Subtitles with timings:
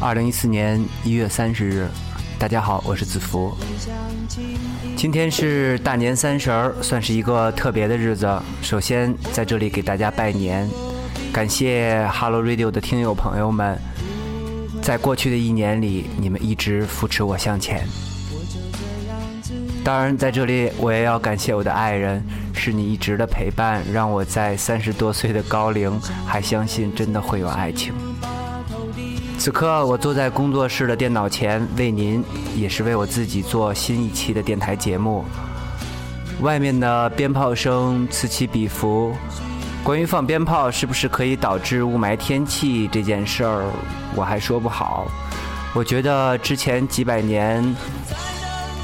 [0.00, 1.88] 二零一四年一月三十日，
[2.38, 3.52] 大家好，我是子福。
[4.96, 8.40] 今天是大年三十儿，算是一个特别的日子。
[8.62, 10.68] 首先在这里给大家拜年，
[11.32, 13.76] 感谢 Hello Radio 的听友朋友们，
[14.80, 17.84] 在过去的一年里，你们一直扶持我向前。
[19.84, 22.22] 当然，在这里我也要感谢我的爱人，
[22.54, 27.92] 是你一直的陪伴，让我在三十多岁的高龄还相信真的会有爱情。
[29.38, 32.24] 此刻，我坐在工作室的电脑前，为您，
[32.56, 35.24] 也是为我自己做新一期的电台节目。
[36.40, 39.14] 外面的鞭炮声此起彼伏，
[39.84, 43.64] 关于放鞭炮是不是可以导致雾霾天气这件事儿，
[44.16, 45.06] 我还说不好。
[45.72, 47.64] 我觉得之前几百年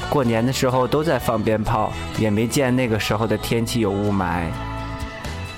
[0.09, 4.45] 过年的时候都在放鞭炮，也没见那个时候的天气有雾霾。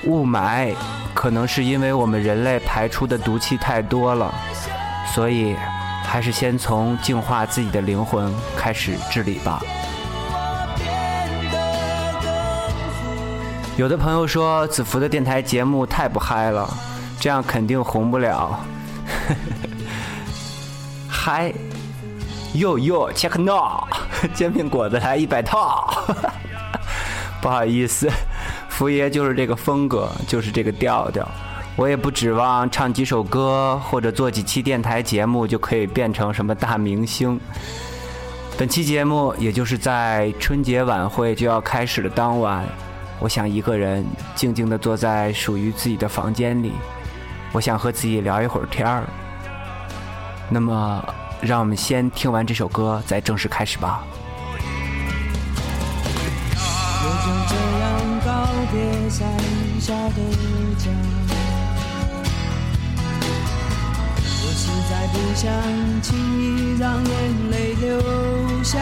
[0.05, 0.73] 雾霾
[1.13, 4.33] 可能是因为我们人类排出的毒气太多了。
[5.17, 5.55] 所以，
[6.05, 9.59] 还是先从净化自己的灵魂开始治理吧。
[13.77, 16.71] 有的朋友说子福的电台节目太不嗨了，
[17.19, 18.63] 这样肯定红不了。
[21.09, 21.51] 嗨，
[22.53, 23.87] 哟哟，check now，
[24.35, 25.91] 煎饼果子来一百套。
[27.41, 28.07] 不好意思，
[28.69, 31.27] 福爷就是这个风格，就是这个调调。
[31.77, 37.39] 我也不指望唱几首歌或者做几期电台节目就可以变成什么大明星。
[38.57, 42.65] 本期节目也就是在春节晚会就要开始的当晚，
[43.19, 46.71] 我想一个人静静地坐在属于自己的房间里，
[47.51, 49.03] 我想和自己聊一会儿天儿。
[50.49, 51.05] 那么，
[51.41, 54.03] 让我们先听完这首歌，再正式开始吧。
[57.03, 57.85] 我就这样
[58.25, 58.31] 告
[58.71, 59.29] 别山
[59.79, 60.15] 下的
[60.79, 61.26] 家。
[65.11, 65.51] 不想
[66.01, 67.11] 轻易让眼
[67.51, 67.83] 泪流
[68.63, 68.77] 下。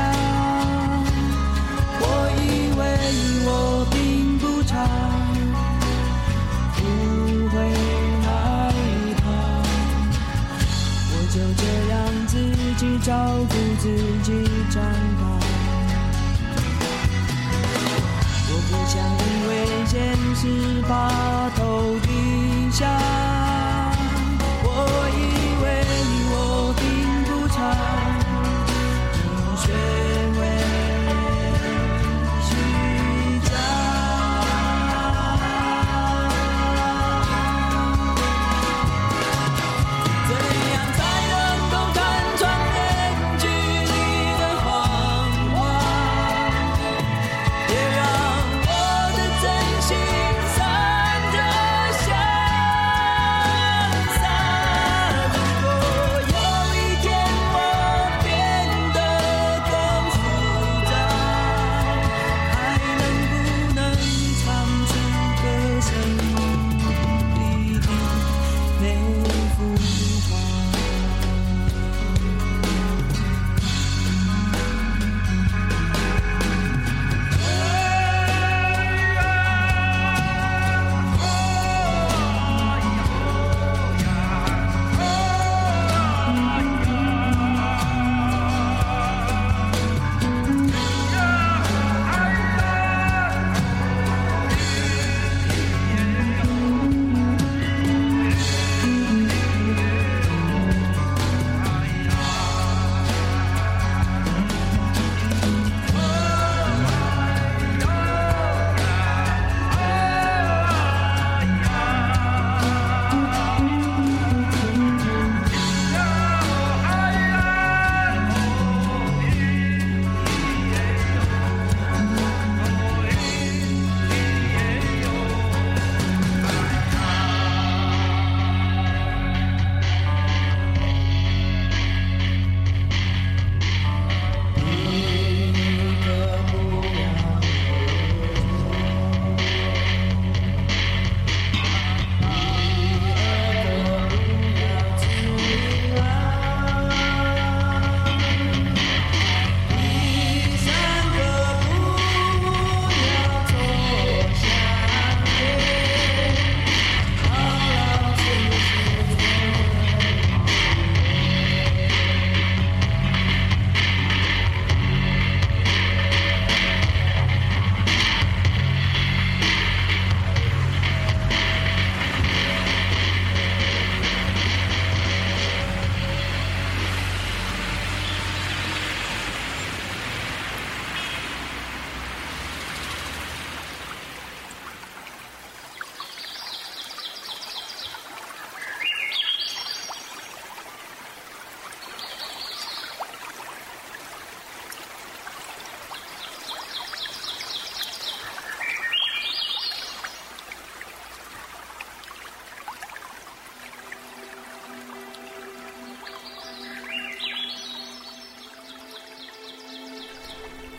[1.99, 2.03] 我
[2.41, 2.43] 以
[2.77, 2.81] 为
[3.45, 3.49] 我
[3.91, 4.73] 并不差，
[6.75, 6.81] 不
[7.49, 7.55] 会
[8.23, 8.27] 害
[9.21, 9.23] 怕。
[11.11, 11.93] 我就这样
[12.27, 12.33] 自
[12.77, 13.11] 己照
[13.49, 13.83] 顾自
[14.23, 14.27] 己
[14.69, 14.75] 长
[15.19, 15.23] 大。
[18.47, 19.51] 我不想因为
[19.85, 19.93] 现
[20.35, 20.41] 实
[20.87, 20.91] 把
[21.55, 21.59] 头
[22.01, 22.07] 低
[22.71, 23.24] 下。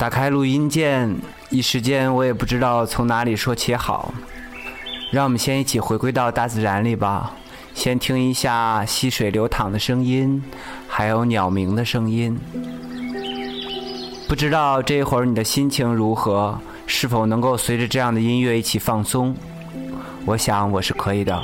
[0.06, 1.16] 打开录音键，
[1.50, 4.14] 一时间我也不知道从哪里说起好。
[5.10, 7.32] 让我们先一起回归到大自然里吧，
[7.74, 10.40] 先听一下溪水流淌的声音，
[10.86, 12.38] 还有鸟鸣的声音。
[14.28, 16.56] 不知道这一会儿你的心情如何？
[16.86, 19.34] 是否能够随着这样的音乐一起放松？
[20.24, 21.42] 我想我是可以的。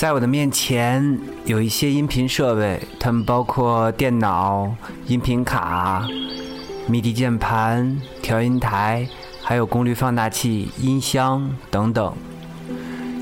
[0.00, 4.74] 在我的面前有一些音频设备，它们包括电脑、
[5.06, 6.08] 音频卡、
[6.88, 9.06] MIDI 键盘、调音台，
[9.42, 12.14] 还有功率放大器、音箱等等。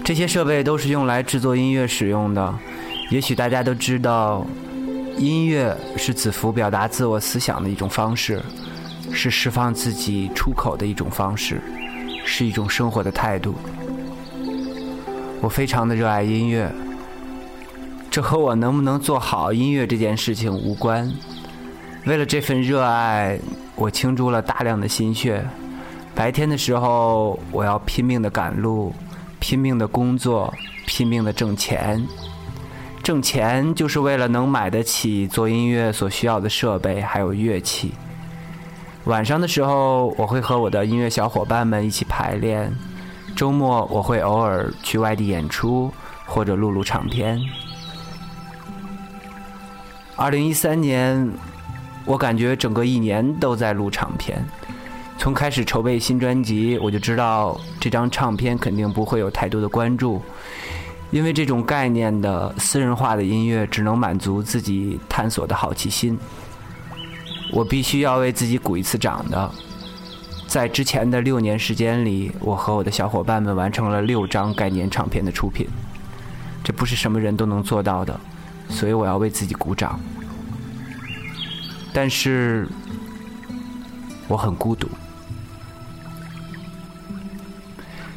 [0.04, 2.54] 这些设备都是用来制作音乐使用的。
[3.10, 4.46] 也许大家都知道，
[5.16, 8.40] 音乐是子服表达自我思想的一种方式，
[9.12, 11.60] 是释放自己出口的一种方式，
[12.24, 13.56] 是一种生活的态度。
[15.40, 16.70] 我非常的热爱音乐，
[18.10, 21.12] 这和我能不能做好音乐这件事情无关。
[22.06, 23.38] 为了这份热爱，
[23.76, 25.44] 我倾注了大量的心血。
[26.14, 28.92] 白天的时候，我要拼命的赶路，
[29.38, 30.52] 拼命的工作，
[30.86, 32.04] 拼命的挣钱。
[33.02, 37.92] 挣钱就是为了能买得起做音乐所需要的设备还有乐器。
[39.04, 42.74] 晚上的时候，我会和我的音乐小伙伴们一起排练。
[43.38, 45.94] 周末我会偶尔去外地演出，
[46.26, 47.40] 或者录录唱片。
[50.16, 51.30] 二零一三年，
[52.04, 54.44] 我感觉整个一年都在录唱片。
[55.18, 60.20] 从开始筹备新专辑，我就知道这张唱片肯定不会有太多的关注，
[61.12, 66.18] 因为这种概念的私人化的音乐只能满足自己探索的好奇心。
[67.52, 69.48] 我必须要为自己鼓一次掌的。
[70.48, 75.68] 在之前的六年时间里，我和我的小伙伴们完成了六张概念唱片的出品，
[76.64, 78.18] 这不是什么人都能做到的，
[78.70, 80.00] 所以我要为自己鼓掌。
[81.92, 82.66] 但是，
[84.26, 84.88] 我很孤独，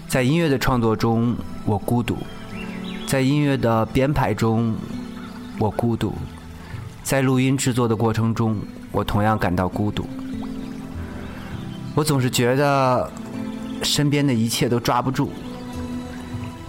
[0.07, 2.15] 在音乐的创作中，我孤独；
[3.07, 4.73] 在音乐的编排中，
[5.59, 6.13] 我孤独；
[7.03, 8.57] 在录音制作的过程中，
[8.93, 10.07] 我同样感到孤独。
[11.93, 13.11] 我总是觉得
[13.83, 15.29] 身边的一切都抓不住，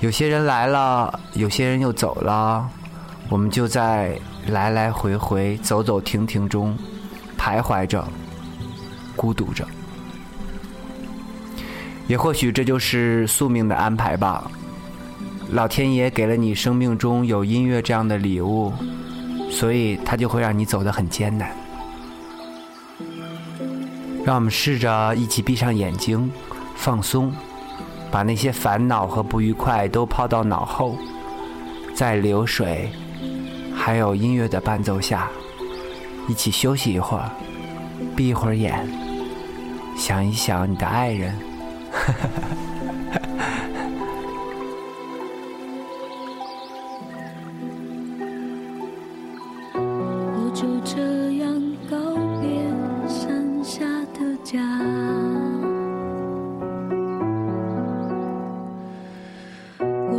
[0.01, 2.69] 有些人来了，有些人又走了，
[3.29, 6.77] 我们就在来来回回、走走停停中
[7.39, 8.05] 徘徊着，
[9.15, 9.65] 孤独着。
[12.09, 14.51] 也或许这就是宿命的安排吧。
[15.53, 18.73] 老天爷给了你生命中有音乐这样的礼物，
[19.51, 21.55] 所以他就会让你走得很艰难。
[24.25, 26.31] 让我们试着一起闭上眼睛，
[26.77, 27.33] 放松，
[28.11, 30.97] 把那些烦恼和不愉快都抛到脑后，
[31.95, 32.91] 在流水
[33.75, 35.29] 还有音乐的伴奏下，
[36.29, 37.31] 一起休息一会儿，
[38.15, 38.89] 闭一会儿眼，
[39.97, 41.35] 想一想你的爱人。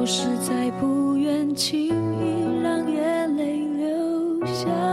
[0.03, 4.92] 我实在不愿轻易让眼泪流下。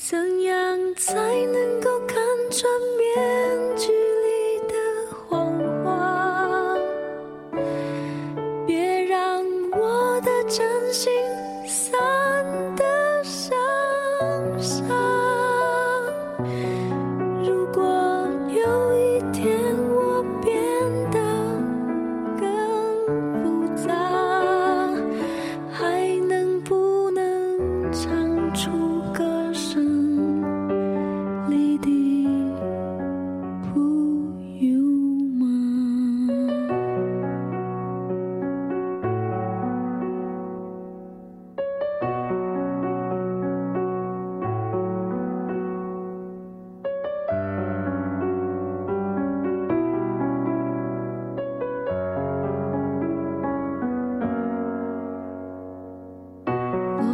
[0.00, 1.12] 怎样才
[1.46, 1.57] 能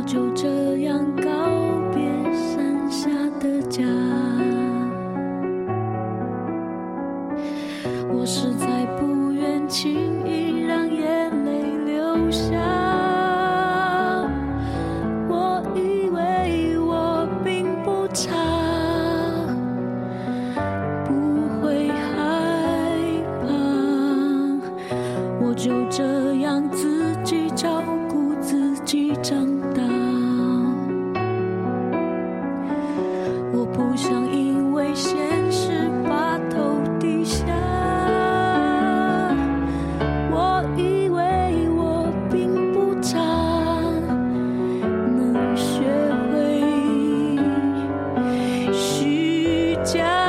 [0.06, 0.53] 就这
[49.84, 50.23] 家。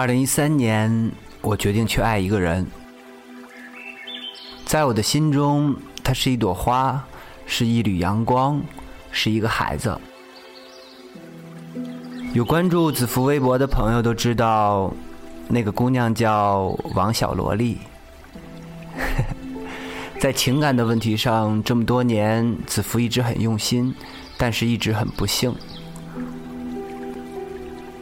[0.00, 2.66] 二零一三年，我决定去爱一个人。
[4.64, 7.04] 在我的心中，她是一朵花，
[7.44, 8.62] 是一缕阳光，
[9.10, 9.94] 是一个孩子。
[12.32, 14.90] 有关注子福微博的朋友都知道，
[15.48, 17.76] 那个姑娘叫王小萝莉。
[20.18, 23.94] 在情感的问题上，这么多年，子福一直很用心，
[24.38, 25.54] 但是一直很不幸。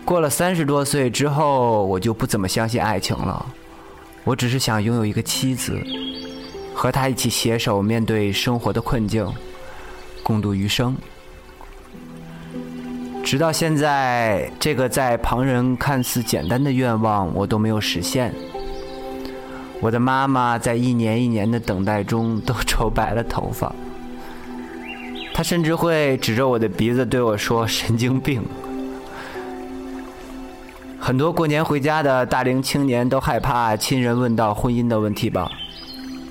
[0.09, 3.45] 过了三十多岁之后，我就不怎么相信爱情了。
[4.25, 5.79] 我只是想拥有一个妻子，
[6.73, 9.31] 和她一起携手面对生活的困境，
[10.23, 10.97] 共度余生。
[13.23, 18.35] 直到现在，这个在旁人看似简单的愿望，我都没有实现。
[19.79, 23.71] 我的妈妈在一年一年的等待中都愁白了头发，
[25.35, 28.43] 她甚至会指着我的鼻子对我说：“神经病。”
[31.09, 35.50] 很多过年回家的大龄青年都害怕亲人问到婚姻的问题吧？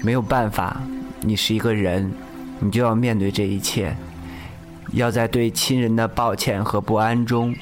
[0.03, 0.79] 没有办法，
[1.19, 2.11] 你是一个人，
[2.59, 3.97] 你就要面对这一切，
[4.93, 7.55] 要在对亲人的抱歉和不安中，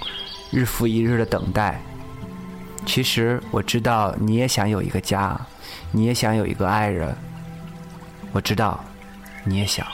[0.51, 1.79] 日复一日的等待。
[2.85, 5.39] 其实我知道你也想有一个家，
[5.93, 7.15] 你也想有一个爱人。
[8.33, 8.83] 我知道，
[9.45, 9.87] 你也想。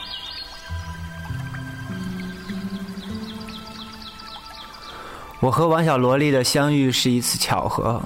[5.42, 8.00] 我和王小萝莉的相遇是一次巧合，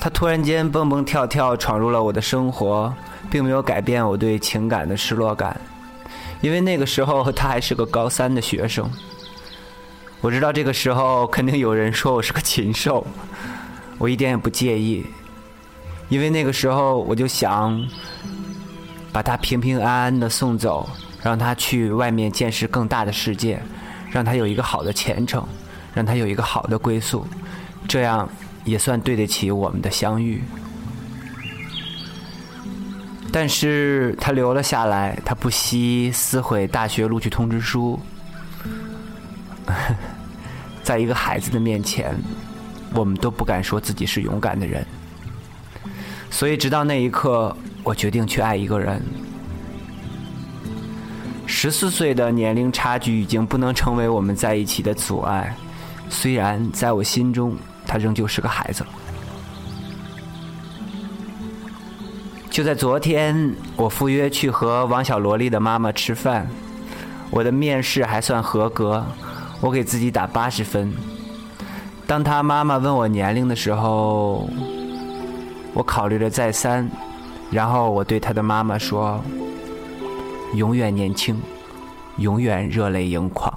[0.00, 2.90] 她突然间蹦蹦跳跳闯入了我的生活，
[3.30, 5.60] 并没有改变我对情感的失落感，
[6.40, 8.90] 因为那个时候她还是个高三的学生。
[10.22, 13.06] 我知道这个时候肯定有人说我是个禽兽，
[13.98, 15.04] 我一点也不介意，
[16.08, 17.86] 因为那个时候我就想
[19.12, 20.88] 把她平平安安的送走，
[21.22, 23.60] 让她去外面见识更大的世界，
[24.10, 25.46] 让她有一个好的前程。
[25.96, 27.26] 让他有一个好的归宿，
[27.88, 28.28] 这样
[28.66, 30.42] 也算对得起我们的相遇。
[33.32, 37.98] 但是他留了下来，他不惜撕毁大学录取通知书。
[40.84, 42.14] 在一个孩子的面前，
[42.94, 44.86] 我们都不敢说自己是勇敢的人。
[46.30, 49.02] 所以，直到那一刻，我决定去爱一个人。
[51.46, 55.56] 十四岁的年龄差距已经不能成为我们在一起的阻碍。
[56.08, 58.84] 虽然在我心中，他仍旧是个孩子。
[62.50, 66.48] 就在昨天，我赴约去和王小萝莉的妈妈吃饭，
[67.30, 69.04] 我的面试还算合格，
[69.60, 70.90] 我给自己打八十分。
[72.06, 74.48] 当他妈妈问我年龄的时候，
[75.74, 76.88] 我考虑了再三，
[77.50, 79.22] 然后我对他的妈妈说
[80.54, 81.38] ：“永远年轻，
[82.16, 83.52] 永远热泪盈眶。”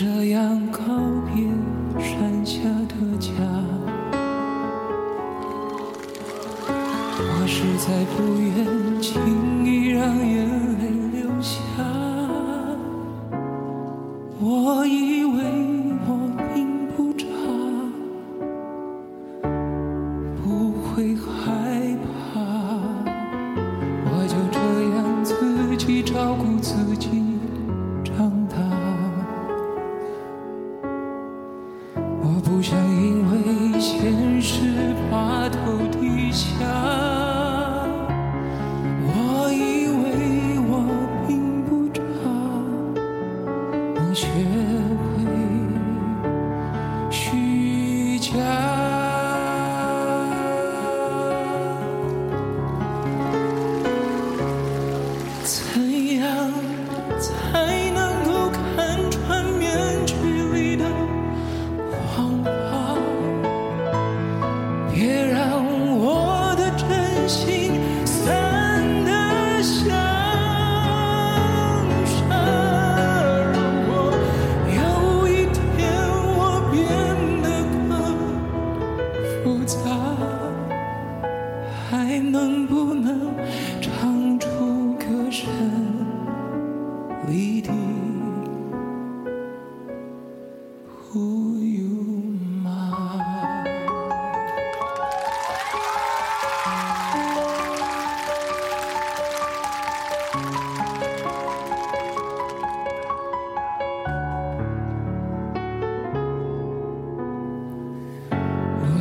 [0.00, 0.80] 这样告
[1.26, 1.44] 别
[2.02, 2.58] 山下
[2.88, 3.28] 的家，
[7.18, 9.49] 我实在不愿轻
[44.28, 44.59] 能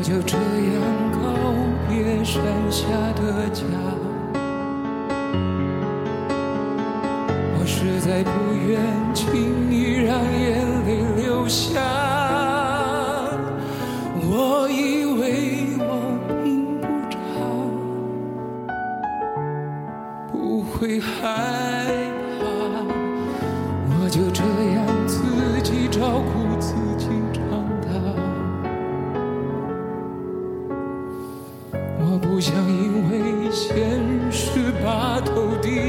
[0.09, 1.19] 就这样告
[1.87, 2.41] 别山
[2.71, 3.63] 下的家。
[7.53, 8.81] 我实在不愿
[9.13, 11.98] 轻易让眼泪流下。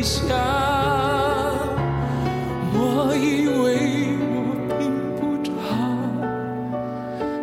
[0.03, 0.35] 下。
[2.73, 3.69] 我以为
[4.21, 4.35] 我
[4.79, 4.81] 并
[5.17, 5.51] 不差，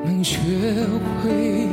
[0.03, 0.37] 能学
[1.21, 1.69] 会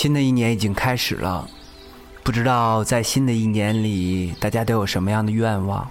[0.00, 1.46] 新的一年已经开始了，
[2.22, 5.86] 不知道在新的一年里，大家都有什么样的愿望？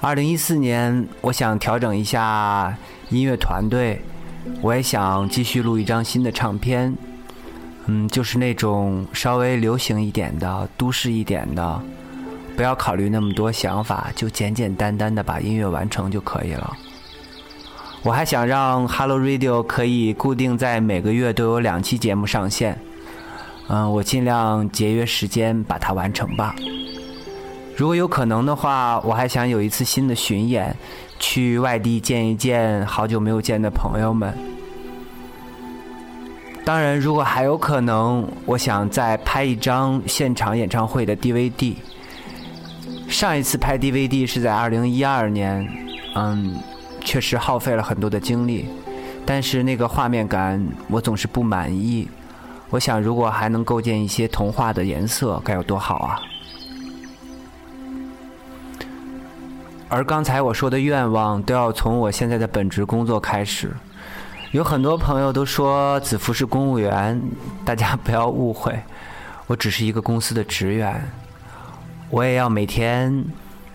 [0.00, 2.72] 二零一四年，我想调整一下
[3.08, 4.00] 音乐团队，
[4.62, 6.96] 我也想继续录一张新的唱片，
[7.86, 11.82] 嗯，就是那种稍微流行一点的、都市一点的，
[12.56, 16.76] 不要考虑那么多想法，就简简单单的把音乐完成就可以了。
[18.04, 22.78] 我还想让 Hello Radio 可以固定在每个月都有两期节目上线，
[23.72, 26.56] 嗯，我尽量节约时间把它完成吧。
[27.76, 30.74] 如果有可能的话，我还想有一次新的巡演，
[31.20, 34.36] 去外地见一见好久没有见的朋友们。
[36.64, 41.76] 当然，如果还有可能，我想再拍一张现场演唱会的 DVD。
[43.08, 45.68] 上一次拍 DVD 是在2012年，
[46.16, 46.56] 嗯，
[47.04, 48.66] 确实耗费了很多的精力，
[49.24, 52.08] 但是那个画面感我总是不满意。
[52.70, 56.20] 我想，如果还能构建一些童话的颜色，该有多好啊！
[59.88, 63.72] 而刚才我说的愿望，都要从我现在的本职工作开始。
[64.52, 67.20] 有很多朋友都说子福是公务员，
[67.64, 68.80] 大家不要误会，
[69.48, 71.10] 我只是一个公司的职员。
[72.08, 73.24] 我也要每天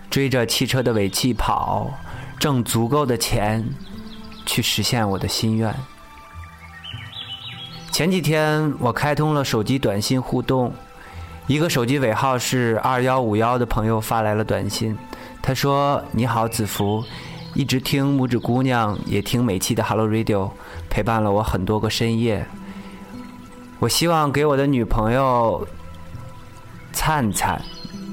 [0.09, 1.91] 追着汽车的尾气跑，
[2.39, 3.65] 挣足够的钱，
[4.45, 5.75] 去实现我的心愿。
[7.95, 10.73] 前几天我开通了手机短信互动，
[11.47, 14.97] 一个手机尾号是二幺五幺的朋友发来了短信。
[15.41, 17.01] 他说：“你好，子福，
[17.53, 20.51] 一直听拇指姑娘，也听每期的 Hello Radio，
[20.89, 22.45] 陪伴了我很多个深夜。
[23.79, 25.65] 我希望给我的女朋友
[26.91, 27.61] 灿灿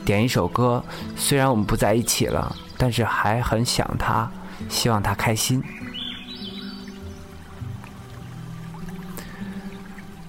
[0.04, 0.84] 点一首歌，
[1.16, 4.30] 虽然我们不在一起了，但是还很想她，
[4.68, 5.60] 希望她开心。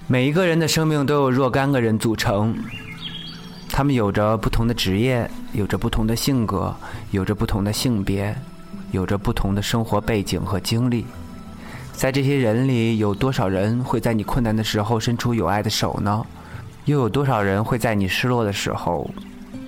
[0.06, 2.54] 每一个人的生命都有若干个人组成。”
[3.70, 6.72] 他们有着不同的职业，有着不同的性格，
[7.10, 8.32] 有着不同的性别，
[8.92, 11.04] 有着不同的生活背景和经历。
[11.92, 16.24] 在这些人里，有多少人会在你困难的时候伸出有爱的手呢？
[16.84, 19.10] 又有多少人会在你失落的时候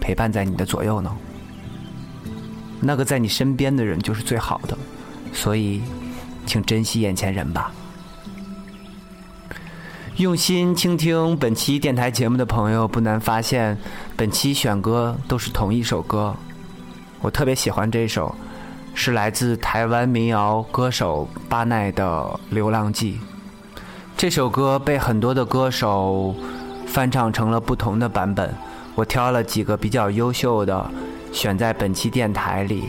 [0.00, 1.10] 陪伴在你的左右呢？
[2.80, 4.78] 那个在你身边的人就是最好的，
[5.32, 5.82] 所以，
[6.46, 7.72] 请珍惜眼前人吧。
[10.16, 13.76] 用心倾听本期电台节目的朋友，不难发现，
[14.16, 16.34] 本期选歌都是同一首歌。
[17.20, 18.34] 我特别喜欢这首，
[18.94, 22.02] 是来自台湾民谣歌手巴奈的
[22.48, 23.20] 《流浪记》。
[24.16, 26.34] 这首歌被很多的歌手
[26.86, 28.54] 翻唱成了不同的版本，
[28.94, 30.90] 我挑了几个比较优秀的，
[31.30, 32.84] 选在本期电台里，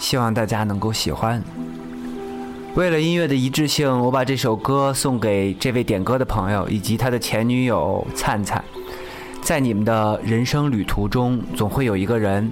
[0.00, 1.40] 希望大家能够喜欢。
[2.76, 8.64] 为了音乐的一致性，我把这首歌送给这位点歌的朋友以及他的前女友灿灿。
[9.42, 12.50] 在你们的人生旅途中，总会有一个人，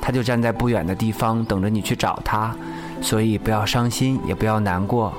[0.00, 2.54] 他就站在不远的地方等着你去找他。
[3.00, 5.12] 所以不要伤心，也不要难过，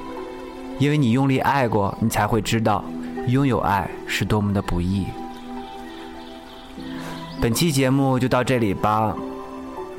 [0.77, 2.83] 因为你用力爱过，你才会知道
[3.27, 5.05] 拥有爱是多么的不易。
[7.41, 9.15] 本期节目就到这里吧，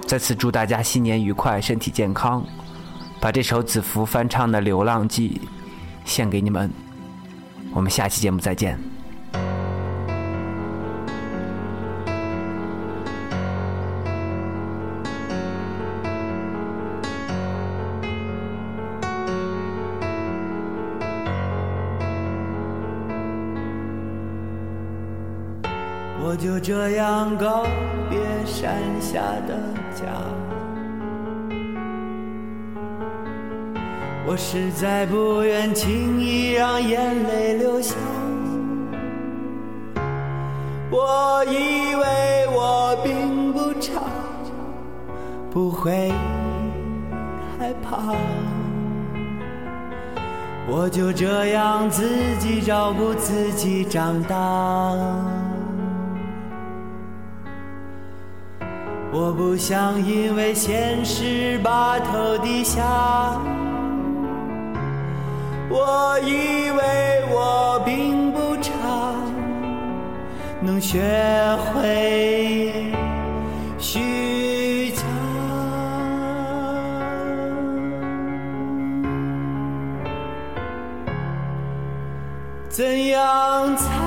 [0.06, 2.44] 再次祝大家新年愉快，身体健康。
[3.22, 5.40] 把这首子福翻唱的《流浪记》
[6.04, 6.68] 献给你们，
[7.72, 8.76] 我们下期节目再见。
[26.24, 27.64] 我就这样告
[28.10, 29.56] 别山下的
[29.94, 30.41] 家。
[34.24, 37.96] 我实在不愿轻易让眼泪流下。
[40.90, 44.00] 我以为我并不差，
[45.50, 46.12] 不会
[47.58, 48.14] 害怕。
[50.68, 54.36] 我就这样自己照顾自己长大。
[59.12, 62.80] 我不想因为现实把头低下。
[65.74, 68.70] 我以为我并不差，
[70.60, 71.00] 能学
[71.72, 72.92] 会
[73.78, 75.02] 虚假。
[82.68, 84.01] 怎样才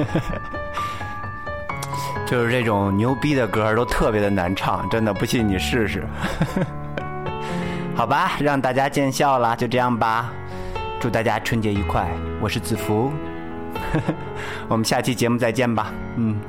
[2.26, 6.04] 就是这种牛逼的歌都特别的难唱，真的不信你试试。
[7.96, 10.30] 好吧，让大家见笑了，就这样吧。
[11.00, 12.08] 祝大家春节愉快，
[12.40, 13.12] 我是子福，
[14.68, 15.92] 我们下期节目再见吧。
[16.16, 16.40] 嗯。